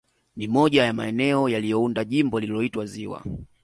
[0.35, 3.23] Ni moja ya maeneo yaliyounda Jimbo lililoitwa ziwa